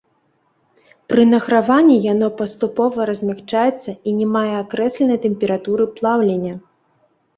[1.11, 6.53] Пры награванні яно паступова размякчаецца і не мае акрэсленай тэмпературы плаўлення.